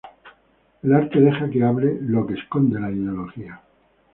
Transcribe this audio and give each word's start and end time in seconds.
El 0.81 0.93
arte 0.95 1.21
deja 1.21 1.47
que 1.51 1.63
hable, 1.63 1.99
"lo 2.01 2.25
que 2.25 2.33
esconde 2.33 2.79
la 2.79 2.89
ideología". 2.89 3.61